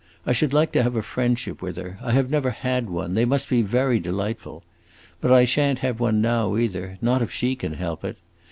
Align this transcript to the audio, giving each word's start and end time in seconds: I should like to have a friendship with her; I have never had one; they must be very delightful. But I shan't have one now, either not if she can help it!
I 0.25 0.31
should 0.31 0.51
like 0.51 0.71
to 0.71 0.81
have 0.81 0.95
a 0.95 1.03
friendship 1.03 1.61
with 1.61 1.77
her; 1.77 1.99
I 2.01 2.13
have 2.13 2.31
never 2.31 2.49
had 2.49 2.89
one; 2.89 3.13
they 3.13 3.23
must 3.23 3.47
be 3.49 3.61
very 3.61 3.99
delightful. 3.99 4.63
But 5.19 5.31
I 5.31 5.45
shan't 5.45 5.77
have 5.85 5.99
one 5.99 6.19
now, 6.21 6.57
either 6.57 6.97
not 7.03 7.21
if 7.21 7.31
she 7.31 7.55
can 7.55 7.73
help 7.75 8.03
it! 8.05 8.17